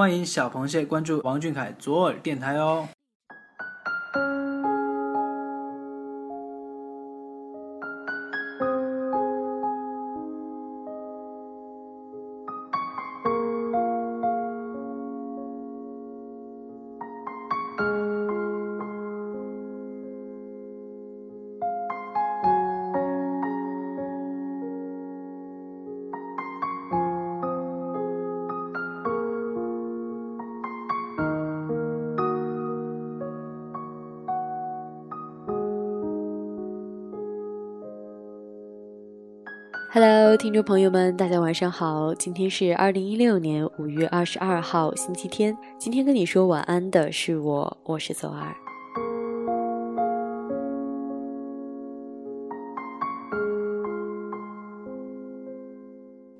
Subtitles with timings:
[0.00, 2.88] 欢迎小螃蟹关注王俊凯左耳电台哦。
[39.92, 42.14] Hello，听众朋友们，大家晚上好。
[42.14, 45.52] 今天是二零一六年五月二十二号，星期天。
[45.80, 48.54] 今天跟你说晚安的是我，我是左耳。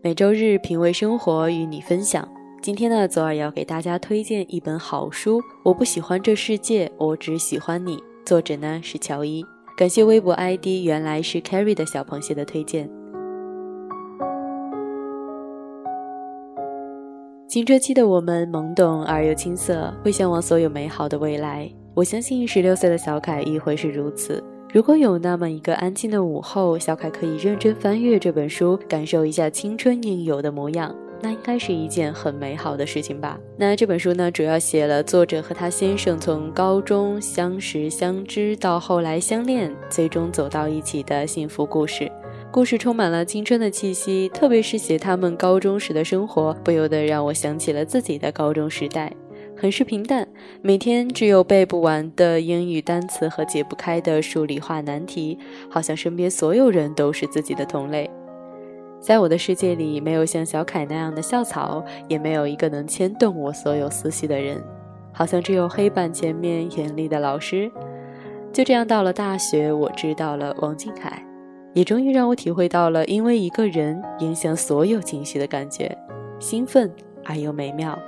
[0.00, 2.28] 每周日品味生活，与你分享。
[2.62, 5.42] 今天呢，左耳要给大家推荐一本好书。
[5.64, 8.00] 我不喜欢这世界，我只喜欢你。
[8.24, 9.44] 作者呢是乔伊。
[9.76, 12.88] 感谢微博 ID 原来是 Carry 的小螃蟹的推荐。
[17.50, 21.68] 青春期的我们懵懂而又青涩，会向往所有美好的未来。
[21.94, 24.40] 我相信十六岁的小凯亦会是如此。
[24.72, 33.36] 如果有那么一个安静的午后，小凯可以认真翻阅这本书，感受一下青春应有的模样，那应该是一件很美好的事情吧。
[33.56, 42.08] 那这本书呢，主要写了作者和他先生从高中相识相知，到后来相恋，最终走到一起的幸福故事。
[42.52, 49.12] 故事充满了青春的气息，特别是写他们高中时的生活，不由得让我想起了自己的高中时代，
[49.56, 50.26] 很是平淡，
[50.60, 55.38] 每天只有背不完的英语单词和解不开的数理化难题，
[55.70, 58.10] 好像身边所有人都是自己的同类。
[58.98, 64.60] 在我的世界里，没有像小凯那样的校草，也没有一个能牵动我所有思绪的人，
[65.12, 67.70] 好像只有黑板前面严厉的老师。
[68.52, 71.24] 就这样，到了大学，我知道了王俊凯。
[71.72, 75.96] 也终于让我体会到了，因为一个人影响所有情绪的感觉，
[76.38, 76.90] 兴奋
[77.24, 77.98] 而又美妙。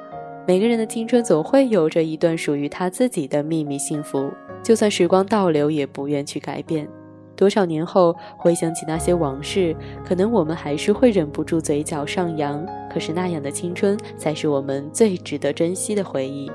[0.46, 4.28] 每个人的青春总会有着一段属于他自己的秘密幸福，
[4.62, 6.88] 就算时光倒流，也不愿去改变。
[7.36, 9.74] 多少年后回想起那些往事，
[10.04, 12.64] 可能我们还是会忍不住嘴角上扬。
[12.92, 16.50] 可是那样的青春，才是我们最值得珍惜的回忆。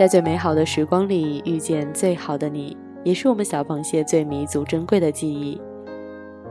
[0.00, 2.74] 在最美好的时光里遇见最好的你，
[3.04, 5.60] 也是我们小螃蟹最弥足珍贵的记忆。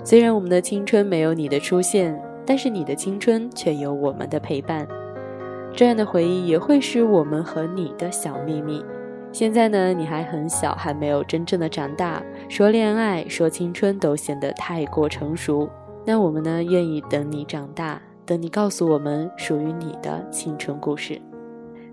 [0.04, 2.16] 虽然我们的青春没有你的出现，
[2.46, 4.88] 但是你的青春却有我们的陪伴。
[5.74, 8.86] 这样的回忆也会是我们和你的小秘密。
[9.32, 15.68] 现在呢，你还很小，还没有真正的长大，说恋爱、说青春都显得太过成熟。
[16.06, 21.20] 那我们呢，愿意等你长大，等你告诉我们属于你的青春故事。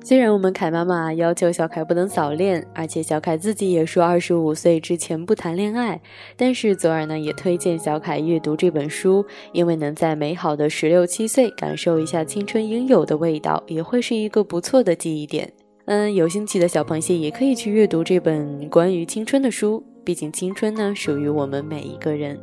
[0.09, 6.01] 虽然我们凯妈妈要求小凯不能早恋，而且小凯自己也说二十五岁之前不谈恋爱，
[6.37, 15.53] 但是左耳呢也推荐小凯阅读这本书，因为能在美好的十六七岁感受一下青春应有的味道，也会是一个不错的记忆点。
[15.87, 22.39] 嗯，有兴趣的小螃蟹也可以去阅读这本关于青春的书，毕竟青春呢属于我们每一个人。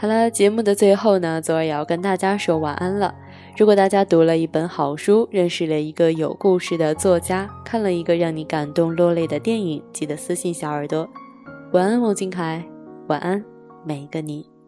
[0.00, 3.14] 好了，节目的最后呢，左耳也要跟大家说晚安了。
[3.54, 11.06] 如果大家读了一本好书，认识了一个有故事的作家，看了一个让你感动落泪的电影，记得私信小耳朵。
[11.72, 12.64] 晚安，王俊凯。
[13.08, 13.44] 晚安，
[13.84, 14.59] 每一个你。